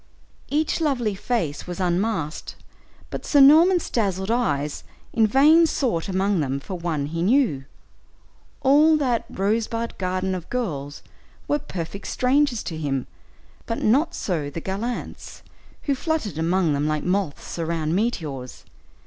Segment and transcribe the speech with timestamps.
[0.49, 2.55] Each lovely face was unmasked,
[3.11, 7.65] but Sir Norman's dazzled eyes in vain sought among them for one he knew.
[8.63, 11.03] All that "rosebud garden of girls"
[11.47, 13.05] were perfect strangers to him,
[13.67, 15.43] but not so the gallants,
[15.83, 18.65] who fluttered among them like moths around meteors.